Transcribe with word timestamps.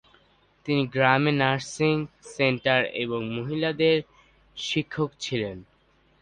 তিনি 0.65 0.83
গ্রামে 0.87 1.31
nursing 1.41 1.95
centre 2.31 2.81
এবং 3.03 3.19
মহিলাদের 3.37 3.97
শিক্ষক 4.57 5.09
ছিলেন। 5.19 5.57